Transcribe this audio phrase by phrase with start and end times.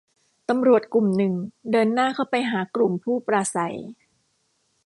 [0.49, 1.33] ตำรวจกลุ่มหนึ่ง
[1.71, 3.75] เดินหน้าเข้าไปหากลุ่มผู้ปราศรัย